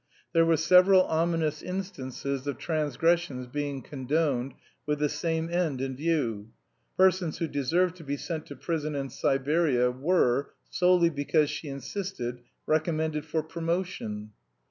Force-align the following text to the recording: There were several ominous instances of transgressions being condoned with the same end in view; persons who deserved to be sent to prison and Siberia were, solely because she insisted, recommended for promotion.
There 0.33 0.47
were 0.47 0.57
several 0.57 1.03
ominous 1.03 1.61
instances 1.61 2.47
of 2.47 2.57
transgressions 2.57 3.45
being 3.45 3.83
condoned 3.83 4.55
with 4.87 4.97
the 4.97 5.07
same 5.09 5.47
end 5.47 5.79
in 5.79 5.95
view; 5.95 6.49
persons 6.97 7.37
who 7.37 7.45
deserved 7.45 7.97
to 7.97 8.03
be 8.03 8.17
sent 8.17 8.47
to 8.47 8.55
prison 8.55 8.95
and 8.95 9.11
Siberia 9.11 9.91
were, 9.91 10.53
solely 10.71 11.11
because 11.11 11.51
she 11.51 11.67
insisted, 11.69 12.41
recommended 12.65 13.25
for 13.25 13.43
promotion. 13.43 14.31